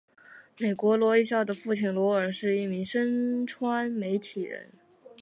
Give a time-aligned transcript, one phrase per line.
[0.57, 4.71] 女孩罗一笑的父亲罗尔是一名深圳媒体人。